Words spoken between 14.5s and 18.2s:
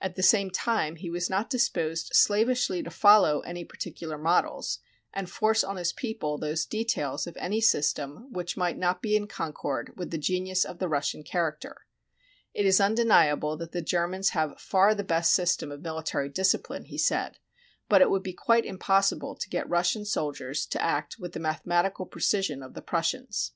far the best system of military discipline, he said, but it